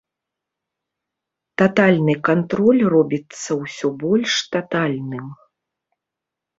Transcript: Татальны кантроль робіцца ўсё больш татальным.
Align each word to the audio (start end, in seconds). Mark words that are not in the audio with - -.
Татальны 1.63 2.13
кантроль 2.31 2.81
робіцца 2.97 3.49
ўсё 3.63 3.87
больш 4.03 4.31
татальным. 4.53 5.27